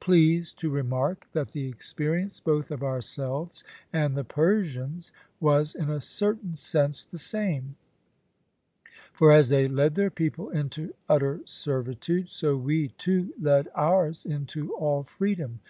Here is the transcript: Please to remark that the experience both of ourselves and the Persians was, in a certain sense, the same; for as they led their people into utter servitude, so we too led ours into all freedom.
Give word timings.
Please 0.00 0.54
to 0.54 0.70
remark 0.70 1.28
that 1.34 1.48
the 1.50 1.68
experience 1.68 2.40
both 2.40 2.70
of 2.70 2.82
ourselves 2.82 3.62
and 3.92 4.14
the 4.14 4.24
Persians 4.24 5.12
was, 5.40 5.74
in 5.74 5.90
a 5.90 6.00
certain 6.00 6.54
sense, 6.54 7.04
the 7.04 7.18
same; 7.18 7.76
for 9.12 9.30
as 9.30 9.50
they 9.50 9.68
led 9.68 9.94
their 9.94 10.08
people 10.08 10.48
into 10.48 10.94
utter 11.06 11.42
servitude, 11.44 12.30
so 12.30 12.56
we 12.56 12.88
too 12.96 13.34
led 13.38 13.68
ours 13.74 14.24
into 14.24 14.72
all 14.74 15.02
freedom. 15.02 15.60